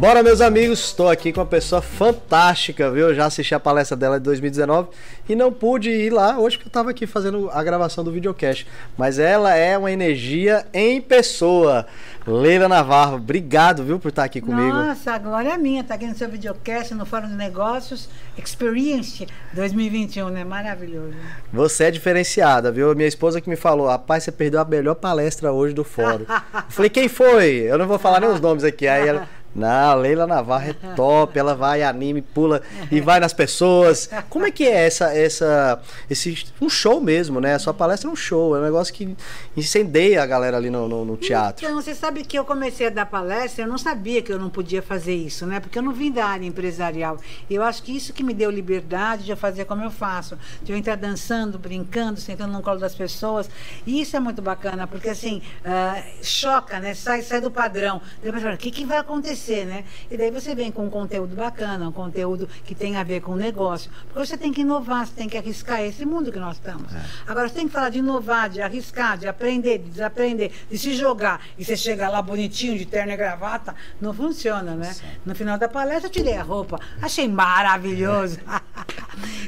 [0.00, 3.10] Bora, meus amigos, estou aqui com uma pessoa fantástica, viu?
[3.10, 4.88] Eu já assisti a palestra dela de 2019
[5.28, 8.66] e não pude ir lá hoje porque eu estava aqui fazendo a gravação do videocast.
[8.96, 11.86] Mas ela é uma energia em pessoa.
[12.26, 14.72] Leila Navarro, obrigado, viu, por estar aqui comigo.
[14.72, 19.26] Nossa, a glória é minha, estar aqui no seu videocast, no Fórum de Negócios Experience
[19.52, 20.44] 2021, né?
[20.44, 21.12] Maravilhoso.
[21.52, 22.94] Você é diferenciada, viu?
[22.94, 26.24] Minha esposa que me falou, rapaz, você perdeu a melhor palestra hoje do fórum.
[26.54, 27.64] eu falei, quem foi?
[27.68, 28.88] Eu não vou falar nem os nomes aqui.
[28.88, 29.28] Aí ela.
[29.54, 34.08] Não, Leila Navarro é top, ela vai, anime, pula e vai nas pessoas.
[34.28, 37.54] Como é que é essa, essa, esse, um show mesmo, né?
[37.54, 39.16] A sua palestra é um show, é um negócio que
[39.56, 41.64] incendeia a galera ali no, no, no teatro.
[41.64, 44.48] Então, você sabe que eu comecei a dar palestra, eu não sabia que eu não
[44.48, 45.58] podia fazer isso, né?
[45.58, 47.18] Porque eu não vim da área empresarial.
[47.50, 50.78] Eu acho que isso que me deu liberdade de fazer como eu faço, de eu
[50.78, 53.50] entrar dançando, brincando, sentando no colo das pessoas.
[53.84, 56.94] E isso é muito bacana, porque assim, uh, choca, né?
[56.94, 58.00] Sai, sai do padrão.
[58.22, 59.39] Depois, o que, que vai acontecer?
[59.40, 59.84] Acontecer, né?
[60.10, 63.32] E daí você vem com um conteúdo bacana, um conteúdo que tem a ver com
[63.32, 63.90] o negócio.
[64.06, 66.92] Porque você tem que inovar, você tem que arriscar esse mundo que nós estamos.
[66.94, 67.00] É.
[67.26, 70.94] Agora, você tem que falar de inovar, de arriscar, de aprender, de desaprender, de se
[70.94, 71.40] jogar.
[71.58, 74.94] E você chegar lá bonitinho, de terno e gravata, não funciona, né?
[75.24, 76.78] No final da palestra, eu tirei a roupa.
[77.00, 78.38] Achei maravilhoso.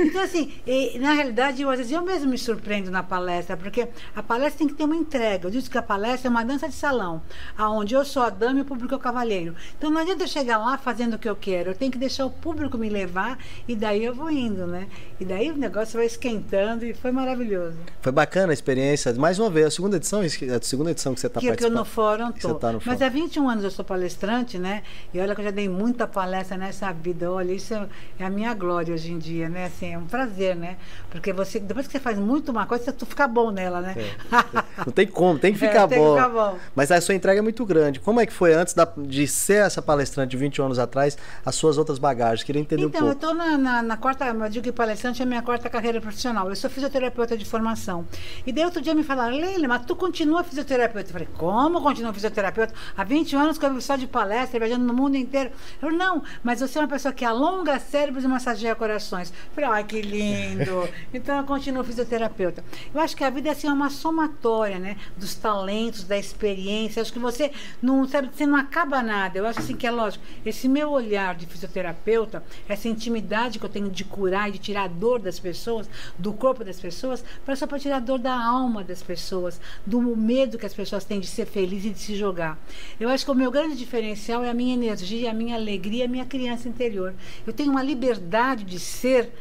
[0.02, 3.88] então, assim, e, na realidade, eu, às vezes eu mesmo me surpreendo na palestra, porque
[4.14, 5.46] a palestra tem que ter uma entrega.
[5.46, 7.22] Eu disse que a palestra é uma dança de salão,
[7.56, 9.54] aonde eu sou a dama e o público é o cavaleiro.
[9.76, 12.26] Então não adianta eu chegar lá fazendo o que eu quero, eu tenho que deixar
[12.26, 14.88] o público me levar e daí eu vou indo, né?
[15.20, 17.76] E daí o negócio vai esquentando e foi maravilhoso.
[18.00, 19.12] Foi bacana a experiência.
[19.14, 21.58] Mais uma vez, a segunda edição, a segunda edição que você está participando.
[21.58, 22.54] Que eu no fórum tô.
[22.54, 22.92] Tá no fórum.
[22.92, 24.82] Mas há 21 anos eu sou palestrante, né?
[25.12, 27.30] E olha que eu já dei muita palestra nessa vida.
[27.30, 27.74] Olha, isso
[28.18, 29.66] é a minha glória hoje em dia, né?
[29.66, 30.76] Assim, é um prazer, né?
[31.10, 33.94] Porque você, depois que você faz muito uma coisa, tu fica bom nela, né?
[33.96, 34.82] É.
[34.86, 36.14] Não tem como, tem que é, ficar, é, tem bom.
[36.14, 36.58] Que ficar bom.
[36.74, 38.00] Mas a sua entrega é muito grande.
[38.00, 41.54] Como é que foi antes da, de ser essa palestrante de 20 anos atrás, as
[41.54, 42.42] suas outras bagagens.
[42.42, 43.16] Queria entender então, um pouco.
[43.16, 45.68] Então, eu estou na, na, na, quarta, eu digo que palestrante é a minha quarta
[45.68, 46.48] carreira profissional.
[46.48, 48.06] Eu sou fisioterapeuta de formação.
[48.46, 51.08] E daí outro dia me falaram, Leila, mas tu continua fisioterapeuta?
[51.08, 52.74] Eu falei, como continua fisioterapeuta?
[52.96, 55.50] Há 20 anos que eu só de palestra, viajando no mundo inteiro.
[55.50, 59.30] Eu falei, não, mas você é uma pessoa que alonga cérebros e massageia corações.
[59.30, 60.88] Eu falei, ai, que lindo.
[61.12, 62.64] então eu continuo fisioterapeuta.
[62.94, 64.96] Eu acho que a vida é assim, uma somatória, né?
[65.16, 67.00] Dos talentos, da experiência.
[67.00, 67.50] Eu acho que você
[67.80, 69.38] não, sabe, você não acaba nada.
[69.38, 73.70] Eu acho assim que é lógico esse meu olhar de fisioterapeuta, essa intimidade que eu
[73.70, 75.88] tenho de curar e de tirar a dor das pessoas,
[76.18, 80.00] do corpo das pessoas, para só para tirar a dor da alma das pessoas, do
[80.00, 82.58] medo que as pessoas têm de ser felizes e de se jogar.
[82.98, 86.08] Eu acho que o meu grande diferencial é a minha energia, a minha alegria, a
[86.08, 87.14] minha criança interior.
[87.46, 89.32] Eu tenho uma liberdade de ser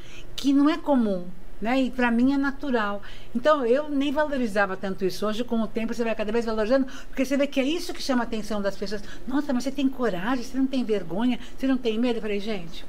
[0.41, 1.27] que não é comum
[1.61, 1.79] né?
[1.83, 3.01] E para mim é natural.
[3.35, 5.25] Então eu nem valorizava tanto isso.
[5.25, 7.93] Hoje, com o tempo, você vai cada vez valorizando, porque você vê que é isso
[7.93, 9.03] que chama a atenção das pessoas.
[9.27, 12.17] Nossa, mas você tem coragem, você não tem vergonha, você não tem medo.
[12.17, 12.83] Eu falei, gente.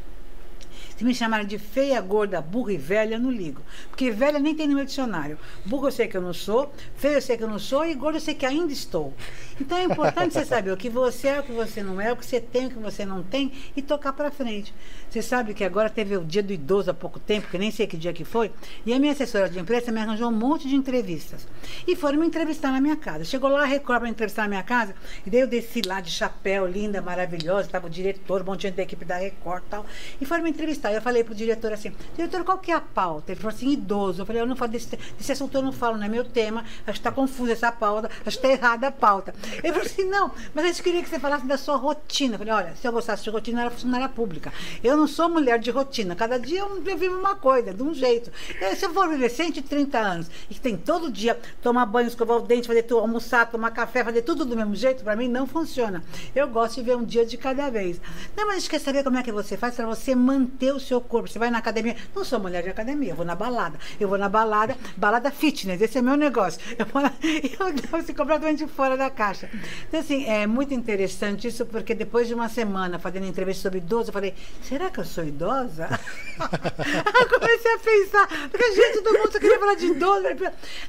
[1.02, 3.60] Me chamarem de feia, gorda, burra e velha, eu não ligo.
[3.88, 5.36] Porque velha nem tem no meu dicionário.
[5.64, 7.92] Burra eu sei que eu não sou, feia eu sei que eu não sou e
[7.94, 9.12] gorda eu sei que ainda estou.
[9.60, 12.16] Então é importante você saber o que você é, o que você não é, o
[12.16, 14.72] que você tem, o que você não tem e tocar para frente.
[15.10, 17.86] Você sabe que agora teve o dia do idoso há pouco tempo, que nem sei
[17.86, 18.50] que dia que foi,
[18.86, 21.46] e a minha assessora de imprensa me arranjou um monte de entrevistas.
[21.86, 23.24] E foram me entrevistar na minha casa.
[23.24, 24.94] Chegou lá a Record para entrevistar na minha casa,
[25.26, 28.82] e daí eu desci lá de chapéu, linda, maravilhosa, estava o diretor, um monte da
[28.82, 29.86] equipe da Record e tal,
[30.20, 30.91] e foram me entrevistar.
[30.94, 33.32] Eu falei pro diretor assim, diretor, qual que é a pauta?
[33.32, 34.22] Ele falou assim, idoso.
[34.22, 36.64] Eu falei, eu não falo desse, desse assunto, eu não falo, não é meu tema,
[36.86, 39.34] acho que está confusa essa pauta, acho que está errada a pauta.
[39.62, 42.34] Ele falou assim, não, mas a gente queria que você falasse da sua rotina.
[42.34, 44.52] Eu falei, olha, se eu gostasse de rotina, eu era funcionária pública.
[44.82, 46.14] Eu não sou mulher de rotina.
[46.14, 48.30] Cada dia eu, vivo uma coisa, de um jeito.
[48.60, 52.38] E se eu for viver 130 anos e que tem todo dia tomar banho, escovar
[52.38, 55.46] o dente, fazer tudo, almoçar, tomar café, fazer tudo do mesmo jeito, para mim não
[55.46, 56.02] funciona.
[56.34, 58.00] Eu gosto de ver um dia de cada vez.
[58.36, 60.80] Não, mas a gente quer saber como é que você faz para você manter o
[60.80, 61.28] seu corpo.
[61.28, 61.96] Você vai na academia.
[62.14, 63.78] Não sou mulher de academia, eu vou na balada.
[63.98, 66.60] Eu vou na balada, balada fitness, esse é meu negócio.
[66.78, 69.48] Eu vou na, eu devo completamente fora da caixa.
[69.88, 74.08] Então, assim, é muito interessante isso, porque depois de uma semana fazendo entrevista sobre idoso,
[74.10, 75.88] eu falei, será que eu sou idosa?
[76.38, 80.22] eu comecei a pensar, porque gente, todo mundo só queria falar de idoso.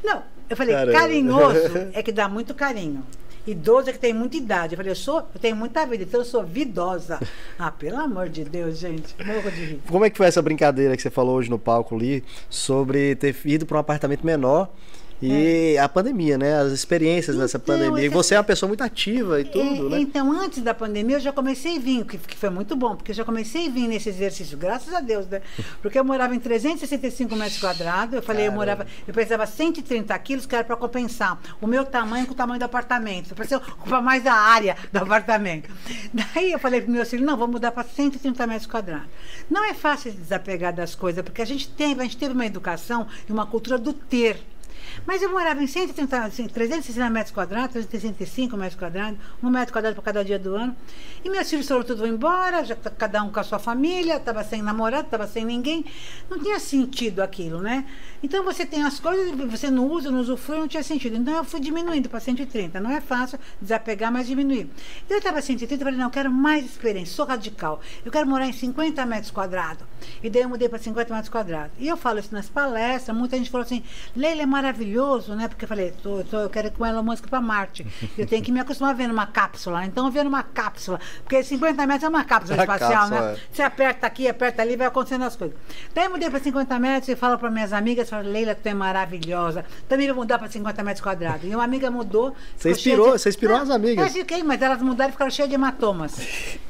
[0.04, 3.04] Não, eu falei, carinhoso é que dá muito carinho.
[3.45, 4.74] Idoso é que tem muita idade.
[4.74, 7.19] Eu falei, eu sou, eu tenho muita vida, então eu sou vidosa.
[7.60, 9.16] Ah, pelo amor de Deus, gente.
[9.24, 9.81] Morro de rir.
[9.88, 13.36] Como é que foi essa brincadeira que você falou hoje no palco ali sobre ter
[13.45, 14.69] ido para um apartamento menor
[15.24, 15.80] E é.
[15.80, 16.60] a pandemia, né?
[16.60, 18.04] As experiências então, nessa pandemia.
[18.04, 20.00] E você é uma pessoa muito ativa e tudo, é, né?
[20.02, 23.12] Então, antes da pandemia, eu já comecei a vir, que, que foi muito bom, porque
[23.12, 25.42] eu já comecei a vir nesse exercício, graças a Deus, né?
[25.81, 28.54] Porque eu morava em 365 metros quadrados, eu falei, Caramba.
[28.54, 32.36] eu morava, eu pesava 130 quilos, que era para compensar o meu tamanho com o
[32.36, 35.69] tamanho do apartamento, para ocupar mais a área do apartamento.
[36.14, 39.08] Daí eu falei pro meu filho, não, vou mudar para 130 metros quadrados.
[39.50, 43.08] Não é fácil desapegar das coisas, porque a gente tem, a gente teve uma educação
[43.28, 44.53] e uma cultura do ter.
[45.06, 49.95] Mas eu morava em 130, assim, 360 metros quadrados, 365 metros quadrados, um metro quadrado
[49.95, 50.75] para cada dia do ano.
[51.24, 54.62] E meus filhos foram todos embora, já, cada um com a sua família, estava sem
[54.62, 55.86] namorado, estava sem ninguém.
[56.30, 57.86] Não tinha sentido aquilo, né?
[58.22, 61.18] Então você tem as coisas, você não usa, não usufrui, não tinha sentido.
[61.18, 62.80] Então eu fui diminuindo para 130.
[62.80, 64.69] Não é fácil desapegar, mas diminuir.
[65.10, 67.81] Eu estava 130 e falei, não, quero mais experiência, sou radical.
[68.06, 69.86] Eu quero morar em 50 metros quadrados.
[70.22, 71.72] E daí eu mudei para 50 metros quadrados.
[71.80, 73.84] E eu falo isso nas palestras, muita gente falou assim,
[74.16, 75.47] Leila é maravilhosa maravilhoso, né?
[75.47, 77.85] Porque eu falei, tô, tô, eu quero ir com Elon Musk para Marte.
[78.18, 79.85] Eu tenho que me acostumar a ver numa cápsula.
[79.85, 81.00] Então, eu ver numa cápsula.
[81.24, 83.33] Porque 50 metros é uma cápsula a espacial, cápsula, né?
[83.33, 83.38] É.
[83.51, 85.56] Você aperta aqui, aperta ali, vai acontecendo as coisas.
[85.94, 88.74] Daí eu mudei para 50 metros e falo para minhas amigas, falo, Leila, tu é
[88.74, 89.65] maravilhosa.
[89.88, 91.50] Também vou mudar para 50 metros quadrados.
[91.50, 92.35] E uma amiga mudou.
[92.57, 93.19] Você inspirou, de...
[93.19, 94.06] você inspirou as amigas.
[94.06, 96.18] Eu fiquei, mas elas mudaram e ficaram cheias de hematomas.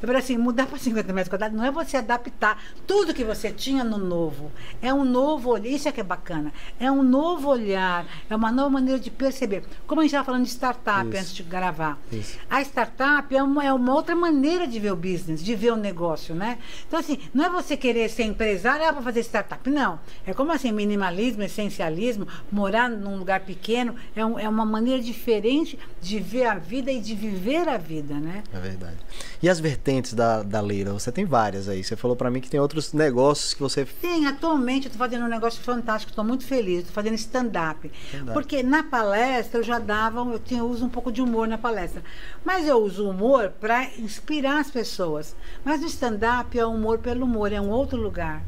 [0.02, 3.50] Eu falei assim, mudar para 50 metros quadrados não é você adaptar tudo que você
[3.50, 4.50] tinha no novo.
[4.80, 6.52] É um novo olhar, isso é que é bacana.
[6.78, 9.64] É um novo olhar, é uma nova maneira de perceber.
[9.86, 11.18] Como a gente estava falando de startup Isso.
[11.18, 11.98] antes de gravar.
[12.12, 12.38] Isso.
[12.48, 15.76] A startup é uma, é uma outra maneira de ver o business, de ver o
[15.76, 16.58] negócio, né?
[16.86, 19.68] Então, assim, não é você querer ser empresário ah, para fazer startup.
[19.70, 19.98] Não.
[20.26, 25.78] É como assim, minimalismo, essencialismo, morar num lugar pequeno, é, um, é uma maneira diferente
[26.00, 28.42] de ver a vida e de viver a vida, né?
[28.52, 28.96] É verdade.
[29.42, 30.92] E as vertentes da, da Leira?
[30.92, 31.82] Você tem várias aí.
[31.82, 33.84] Você falou para mim que tem outros negócios que você...
[33.84, 36.80] Tem, atualmente eu estou fazendo um negócio fantástico, estou muito feliz.
[36.80, 37.90] Estou fazendo stand-up.
[38.32, 42.02] Porque na palestra eu já dava, eu, tinha, uso um pouco de humor na palestra.
[42.44, 45.34] Mas eu uso humor para inspirar as pessoas.
[45.64, 48.42] Mas no stand-up é humor pelo humor, é um outro lugar.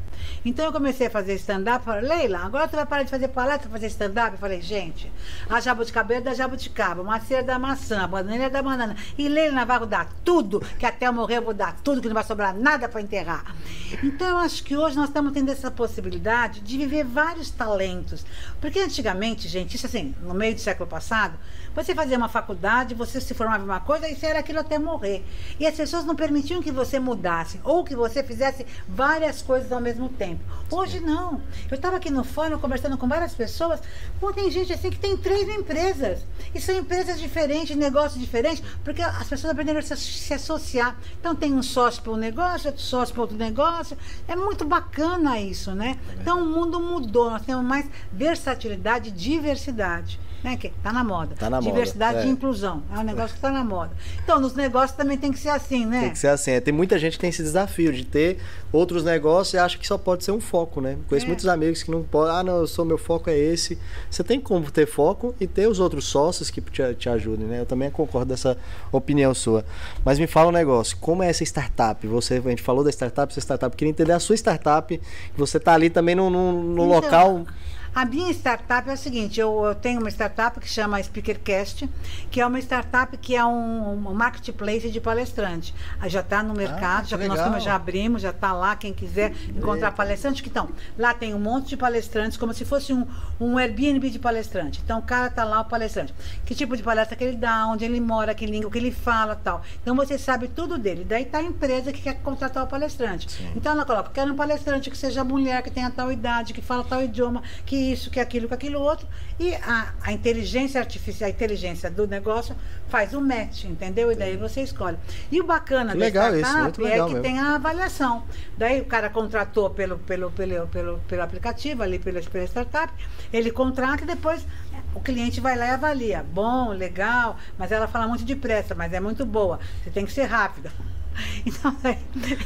[0.45, 3.69] Então eu comecei a fazer stand-up, falei, Leila, agora tu vai parar de fazer palestra,
[3.71, 4.33] fazer stand-up?
[4.33, 5.11] Eu falei, gente,
[5.49, 8.97] a jabuticaba é da jabuticaba, a macieira é da maçã, a bananeira é da banana.
[9.19, 12.15] E Leila Navarro dá tudo, que até eu morrer eu vou dar tudo, que não
[12.15, 13.55] vai sobrar nada para enterrar.
[14.03, 18.25] Então eu acho que hoje nós estamos tendo essa possibilidade de viver vários talentos.
[18.61, 21.39] Porque antigamente, gente, isso assim, no meio do século passado,
[21.75, 24.79] você fazia uma faculdade, você se formava em uma coisa e você era aquilo até
[24.79, 25.25] morrer.
[25.61, 29.81] E as pessoas não permitiam que você mudasse ou que você fizesse várias coisas ao
[30.07, 30.43] mesmo tempo.
[30.71, 31.41] Hoje não.
[31.71, 33.81] Eu estava aqui no fórum conversando com várias pessoas.
[34.19, 36.25] Pô, tem gente assim que tem três empresas.
[36.55, 40.97] E são empresas diferentes, negócios diferentes, porque as pessoas aprenderam a se, se associar.
[41.21, 43.97] Então tem um sócio para um negócio, outro sócio para outro negócio.
[44.27, 45.99] É muito bacana isso, né?
[46.21, 47.31] Então o mundo mudou.
[47.31, 50.57] Nós temos mais versatilidade e diversidade né?
[50.57, 51.35] Que tá na moda.
[51.39, 52.29] Tá na Diversidade moda, é.
[52.29, 52.83] e inclusão.
[52.95, 53.91] É um negócio que está na moda.
[54.23, 56.01] Então, nos negócios também tem que ser assim, né?
[56.03, 56.53] Tem que ser assim.
[56.53, 58.39] É, tem muita gente que tem esse desafio de ter
[58.73, 60.97] outros negócios e acha que só pode ser um foco, né?
[61.09, 61.29] Conheço é.
[61.29, 63.79] muitos amigos que não podem, ah, não, eu sou, meu foco é esse.
[64.11, 67.61] Você tem como ter foco e ter os outros sócios que te, te ajudem, né?
[67.61, 68.57] Eu também concordo dessa
[68.93, 69.65] opinião sua.
[70.05, 72.07] Mas me fala um negócio, como é essa startup?
[72.07, 75.01] Você, a gente falou da startup, essa startup, queria entender a sua startup,
[75.37, 77.47] você tá ali também no, no, no então, local
[77.97, 81.89] a minha startup é o seguinte, eu, eu tenho uma startup que chama Speakercast,
[82.31, 85.75] que é uma startup que é um, um marketplace de palestrante.
[86.07, 88.93] Já está no ah, mercado, ah, já que nós já abrimos, já está lá, quem
[88.93, 90.69] quiser encontrar palestrantes que estão.
[90.99, 93.07] Lá tem um monte de palestrantes, como se fosse um,
[93.41, 94.79] um Airbnb de palestrante.
[94.85, 96.13] Então o cara está lá, o palestrante.
[96.45, 99.35] Que tipo de palestra que ele dá, onde ele mora, que língua que ele fala
[99.35, 99.63] tal.
[99.81, 101.03] Então você sabe tudo dele.
[101.03, 103.33] Daí está a empresa que quer contratar o palestrante.
[103.33, 103.53] Sim.
[103.57, 106.85] Então ela coloca, quero um palestrante que seja mulher, que tenha tal idade, que fala
[106.85, 109.07] tal idioma, que isso, que aquilo, que aquilo outro.
[109.39, 112.57] E a, a inteligência artificial, a inteligência do negócio
[112.89, 114.11] faz o match, entendeu?
[114.13, 114.97] E daí você escolhe.
[115.31, 117.23] E o bacana que da legal startup isso, é que mesmo.
[117.23, 118.25] tem a avaliação.
[118.57, 122.93] Daí o cara contratou pelo, pelo, pelo, pelo, pelo aplicativo, ali pela, pela startup,
[123.33, 124.47] ele contrata e depois
[124.95, 126.25] o cliente vai lá e avalia.
[126.33, 129.61] Bom, legal, mas ela fala muito depressa, mas é muito boa.
[129.83, 130.71] Você tem que ser rápida.
[131.47, 131.77] Então,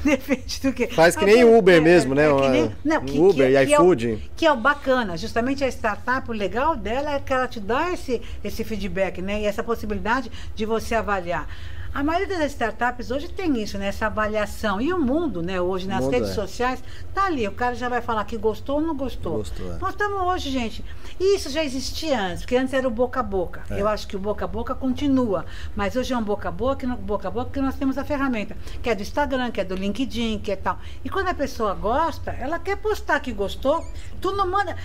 [0.05, 0.89] depende do que.
[0.89, 2.25] Faz que nem Uber é, mesmo, né?
[2.25, 4.11] É nem, não, que, Uber que, e iFood.
[4.11, 5.17] É o, que é o bacana.
[5.17, 9.41] Justamente a startup, o legal dela é que ela te dá esse, esse feedback, né?
[9.41, 11.49] E essa possibilidade de você avaliar.
[11.93, 13.89] A maioria das startups hoje tem isso, né?
[13.89, 14.81] Essa avaliação.
[14.81, 15.61] E o mundo, né?
[15.61, 16.35] Hoje, nas redes é.
[16.35, 16.83] sociais,
[17.13, 17.47] tá ali.
[17.49, 19.39] O cara já vai falar que gostou ou não gostou.
[19.39, 19.79] gostou é.
[19.79, 20.85] Nós estamos hoje, gente.
[21.19, 23.63] E isso já existia antes, porque antes era o boca a boca.
[23.69, 23.81] É.
[23.81, 25.45] Eu acho que o boca a boca continua.
[25.75, 28.57] Mas hoje é um boca a boca, boca a boca, que nós temos a ferramenta,
[28.81, 30.79] que é do Instagram, que é do LinkedIn, que é tal.
[31.05, 33.85] E quando a pessoa gosta, ela quer postar que gostou,
[34.21, 34.77] tu não manda.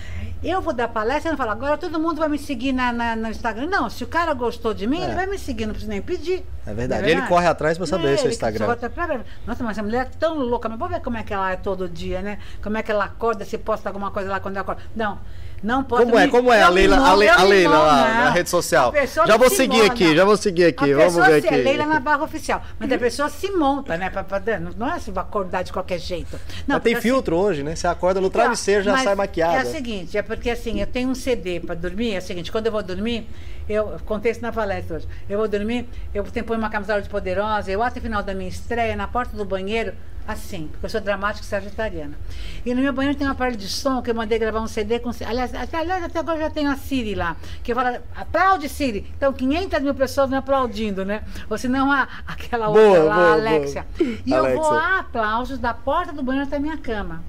[0.48, 3.16] Eu vou dar palestra e não falo, agora todo mundo vai me seguir na, na-
[3.16, 3.66] no Instagram.
[3.66, 5.04] Não, se o cara gostou de mim, É.
[5.06, 6.44] ele vai me seguir, não precisa nem pedir.
[6.66, 7.02] É verdade.
[7.02, 8.66] Não Ele corre atrás pra saber É, seu Instagram.
[8.76, 10.68] pra- Nossa, mas essa mulher é tão louca.
[10.68, 12.38] Mas vou ver como é que ela é todo dia, né?
[12.62, 14.82] Como é que ela acorda, se posta alguma coisa lá quando ela acorda.
[14.94, 15.18] Não,
[15.62, 16.04] não posta.
[16.04, 16.26] Como é?
[16.26, 18.92] me- Como é a Leila, a Le- a Leila lá na rede social?
[19.26, 19.92] Já vou se seguir monta.
[19.92, 20.92] aqui, já vou seguir aqui.
[20.92, 21.54] A Vamos ver se- aqui.
[21.54, 22.62] É Leila na barra oficial.
[22.78, 24.10] Mas a pessoa se monta, né?
[24.10, 24.40] Pra, pra-
[24.76, 26.38] não, é se acordar de qualquer jeito.
[26.66, 27.74] Não, Mas tem porque, filtro hoje, né?
[27.74, 29.58] Você acorda no travesseiro, já sai maquiada.
[29.58, 32.52] É o seguinte, é porque assim, eu tenho um CD para dormir, é o seguinte,
[32.52, 33.28] quando eu vou dormir,
[33.68, 35.08] eu contei isso na palestra hoje.
[35.28, 38.48] Eu vou dormir, eu tenho uma camisola de poderosa, eu até o final da minha
[38.48, 39.92] estreia, na porta do banheiro,
[40.26, 42.18] assim, porque eu sou dramática e sagitariana.
[42.64, 44.98] E no meu banheiro tem um aparelho de som que eu mandei gravar um CD
[44.98, 45.10] com.
[45.24, 49.06] Aliás, até, aliás, até agora já tem a Siri lá, que fala, aplaude Siri.
[49.16, 51.22] Então 500 mil pessoas me aplaudindo, né?
[51.48, 53.86] Ou senão a, aquela outra Boa, lá, boa, Alexia.
[53.98, 54.10] boa.
[54.26, 57.22] E eu vou a aplausos da porta do banheiro até a minha cama.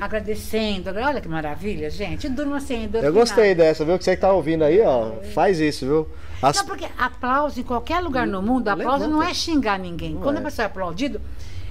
[0.00, 2.28] Agradecendo, olha que maravilha, gente.
[2.28, 3.96] Durmo assim, Eu gostei dessa, viu?
[3.96, 6.08] Que você que tá ouvindo aí, ó, faz isso, viu?
[6.42, 9.30] As- Não, porque aplauso em qualquer lugar no mundo, aplauso não Levanta.
[9.30, 10.14] é xingar ninguém.
[10.14, 10.40] Não Quando é.
[10.40, 11.20] a pessoa é aplaudido,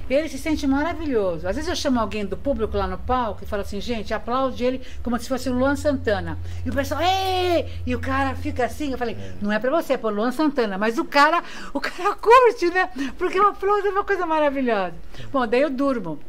[0.09, 1.47] ele se sente maravilhoso.
[1.47, 4.63] Às vezes eu chamo alguém do público lá no palco e falo assim, gente, aplaude
[4.63, 6.37] ele como se fosse o Luan Santana.
[6.65, 7.67] E o pessoal, Ei!
[7.85, 10.77] E o cara fica assim, eu falei, não é pra você, é pro Luan Santana.
[10.77, 11.43] Mas o cara,
[11.73, 12.89] o cara curte, né?
[13.17, 14.93] Porque o aplauso é uma coisa maravilhosa.
[15.31, 16.19] Bom, daí eu durmo.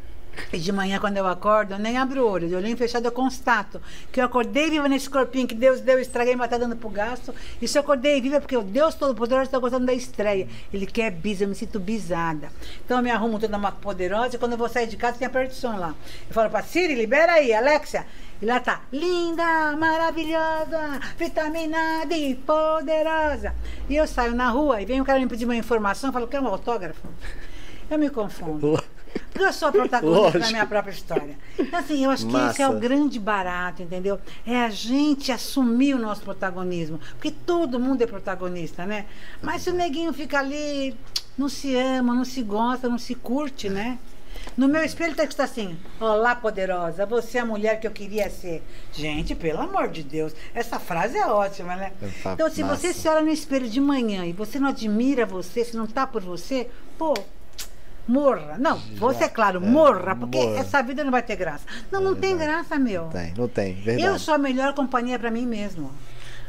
[0.52, 2.48] E de manhã, quando eu acordo, eu nem abro o olho.
[2.48, 3.80] De olhinho fechado, eu constato
[4.12, 7.34] que eu acordei viva nesse corpinho que Deus deu, estraguei, mas tá dando pro gasto.
[7.60, 10.48] E se eu acordei viva, é porque o Deus Todo-Poderoso está gostando da estreia.
[10.72, 12.50] Ele quer bis, eu me sinto bisada.
[12.84, 15.28] Então eu me arrumo toda uma poderosa e quando eu vou sair de casa, tem
[15.28, 15.94] de som lá.
[16.28, 18.06] Eu falo pra Siri, libera aí, Alexia.
[18.42, 23.54] E lá tá, linda, maravilhosa, vitaminada e poderosa.
[23.88, 26.40] E eu saio na rua e vem um cara me pedir uma informação, falo, quer
[26.40, 27.08] um autógrafo?
[27.90, 28.82] Eu me confundo.
[29.34, 30.52] Porque eu sou a protagonista da Lógico.
[30.52, 31.36] minha própria história.
[31.58, 32.70] Então, assim, eu acho que esse é Massa.
[32.70, 34.20] o grande barato, entendeu?
[34.46, 37.00] É a gente assumir o nosso protagonismo.
[37.14, 39.06] Porque todo mundo é protagonista, né?
[39.42, 40.96] Mas se o neguinho fica ali,
[41.36, 43.98] não se ama, não se gosta, não se curte, né?
[44.56, 47.90] No meu espelho tem que estar assim: Olá, poderosa, você é a mulher que eu
[47.90, 48.62] queria ser.
[48.92, 51.92] Gente, pelo amor de Deus, essa frase é ótima, né?
[52.22, 53.00] Tá Então, se você massa.
[53.00, 56.22] se olha no espelho de manhã e você não admira você, se não tá por
[56.22, 57.14] você, pô,
[58.06, 58.56] morra.
[58.58, 60.58] Não, você, é claro, morra, porque morra.
[60.58, 61.64] essa vida não vai ter graça.
[61.90, 63.04] Não, não tem graça, meu.
[63.04, 64.02] Tem, não tem, verdade.
[64.06, 65.90] Eu sou a melhor companhia pra mim mesmo.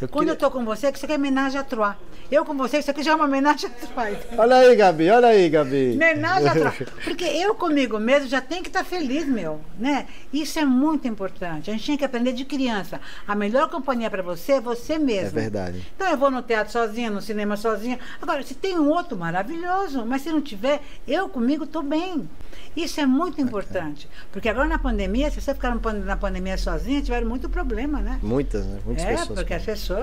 [0.06, 1.98] Eu Quando queria- eu tô com você, que isso aqui é homenagem a Troá.
[2.32, 4.08] Eu com você, isso aqui já é uma homenagem a Troá.
[4.38, 5.94] Olha aí, Gabi, olha aí, Gabi.
[5.94, 6.74] Homenagem a Troá.
[7.04, 9.60] Porque eu comigo mesmo já tenho que estar feliz, meu.
[9.80, 10.06] Né?
[10.32, 11.70] Isso é muito importante.
[11.70, 13.02] A gente tinha que aprender de criança.
[13.28, 15.40] A melhor companhia pra você é você mesmo.
[15.40, 15.86] É verdade.
[15.96, 18.00] Então eu vou no teatro sozinha, no cinema sozinha.
[18.22, 22.28] Agora, se tem um outro maravilhoso, mas se não tiver, eu comigo tô bem.
[22.76, 24.10] Isso é muito importante.
[24.32, 28.20] Porque agora na pandemia, se você ficar na pandemia sozinha, tiveram muito problema, né?
[28.22, 28.80] Muitas, né?
[28.86, 29.40] Muitas é, pessoas.
[29.40, 29.95] porque as pessoas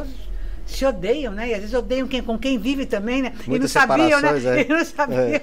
[0.64, 1.48] se odeiam, né?
[1.48, 3.32] E às vezes odeiam quem, com quem vive também, né?
[3.34, 4.30] e não Muitas sabiam, né?
[4.58, 4.62] é.
[4.64, 5.18] E não sabiam.
[5.20, 5.42] É.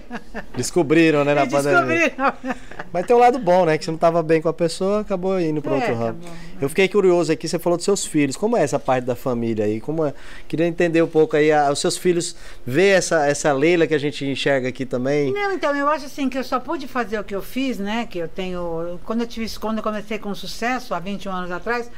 [0.55, 2.09] Descobriram, né, na E pandemia.
[2.09, 2.33] descobriram.
[2.91, 3.77] Mas tem um lado bom, né?
[3.77, 6.19] Que você não estava bem com a pessoa, acabou indo para É, outro ramo.
[6.21, 6.29] acabou,
[6.61, 8.35] Eu fiquei curioso aqui, você falou dos seus filhos.
[8.35, 9.79] Como é essa parte da família aí?
[9.79, 10.13] Como é?
[10.47, 13.99] Queria entender um pouco aí, a- os seus filhos ver essa, essa Leila que a
[13.99, 15.31] gente enxerga aqui também.
[15.33, 18.07] Não, então, eu acho assim que eu só pude fazer o que eu fiz, né?
[18.09, 18.99] Que eu tenho.
[19.05, 21.91] Quando eu tive quando eu comecei com sucesso, há 21 anos atrás,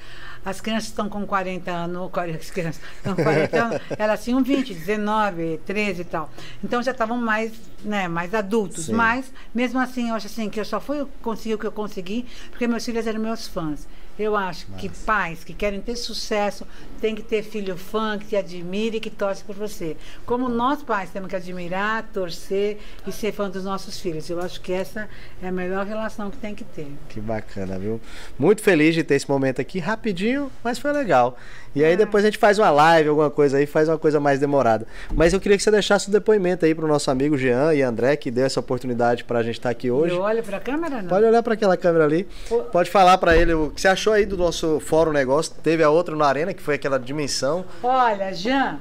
[0.45, 4.73] as crianças estão com 40 anos, as crianças estão com 40 anos, elas tinham 20,
[4.73, 6.29] 19, 13 e tal.
[6.63, 8.85] Então já estavam mais, né, mais adultos.
[8.85, 8.93] Sim.
[8.93, 12.25] Mas, mesmo assim, eu acho assim que eu só fui conseguir o que eu consegui,
[12.49, 13.87] porque meus filhos eram meus fãs.
[14.19, 16.65] Eu acho que pais que querem ter sucesso
[16.99, 19.97] têm que ter filho fã que te admire e que torce por você.
[20.25, 22.77] Como nós pais temos que admirar, torcer
[23.07, 24.29] e ser fã dos nossos filhos.
[24.29, 25.09] Eu acho que essa
[25.41, 26.87] é a melhor relação que tem que ter.
[27.09, 27.99] Que bacana, viu?
[28.37, 31.37] Muito feliz de ter esse momento aqui, rapidinho, mas foi legal.
[31.73, 34.39] E aí depois a gente faz uma live, alguma coisa aí, faz uma coisa mais
[34.39, 34.85] demorada.
[35.13, 38.17] Mas eu queria que você deixasse o depoimento aí pro nosso amigo Jean e André,
[38.17, 40.13] que deu essa oportunidade pra gente estar aqui hoje.
[40.13, 41.09] Eu olho para a câmera, não?
[41.09, 42.27] Pode olhar para aquela câmera ali.
[42.71, 45.53] Pode falar para ele o que você achou aí do nosso fórum negócio.
[45.61, 47.65] Teve a outra na arena, que foi aquela dimensão.
[47.83, 48.79] Olha, Jean,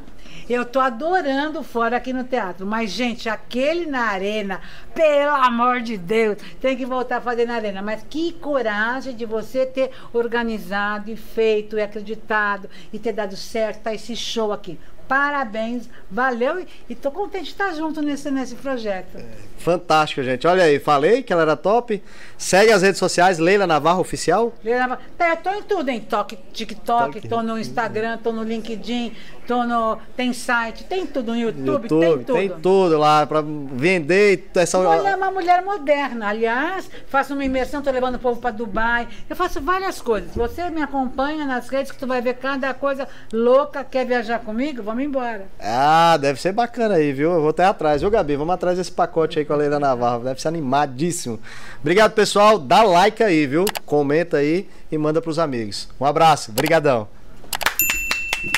[0.48, 4.60] eu tô adorando fora aqui no teatro, mas gente, aquele na arena,
[4.94, 7.82] pelo amor de Deus, tem que voltar a fazer na arena.
[7.82, 13.82] Mas que coragem de você ter organizado e feito e acreditado e ter dado certo
[13.82, 14.78] tá esse show aqui.
[15.10, 19.18] Parabéns, valeu e tô contente de estar junto nesse, nesse projeto.
[19.58, 20.46] Fantástico, gente.
[20.46, 22.00] Olha aí, falei que ela era top.
[22.38, 24.54] Segue as redes sociais, Leila Navarro Oficial.
[24.62, 25.00] Leila Navarro.
[25.18, 29.12] Tá, eu tô em tudo, em Tok, TikTok, tô no Instagram, tô no LinkedIn,
[29.50, 29.98] tô no.
[30.16, 32.34] Tem site, tem tudo no YouTube, YouTube tem tudo.
[32.34, 34.78] Tem tudo lá para vender essa.
[34.78, 36.28] Olha, é uma mulher moderna.
[36.28, 39.08] Aliás, faço uma imersão, tô levando o povo para Dubai.
[39.28, 40.32] Eu faço várias coisas.
[40.36, 43.82] Você me acompanha nas redes que tu vai ver cada coisa louca.
[43.82, 44.84] Quer viajar comigo?
[44.84, 45.46] Vamos embora.
[45.58, 47.32] Ah, deve ser bacana aí, viu?
[47.32, 48.36] Eu vou até atrás, viu, Gabi?
[48.36, 50.22] Vamos atrás desse pacote aí com a Leila Navarro.
[50.22, 51.40] Deve ser animadíssimo.
[51.80, 52.56] Obrigado, pessoal.
[52.56, 53.64] Dá like aí, viu?
[53.84, 55.88] Comenta aí e manda pros amigos.
[55.98, 56.52] Um abraço.
[56.52, 57.08] Obrigadão.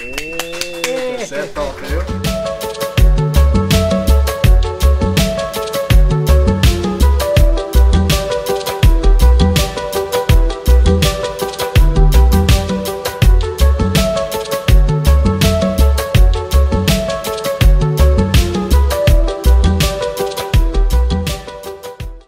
[0.03, 0.32] É
[1.55, 2.22] top, viu?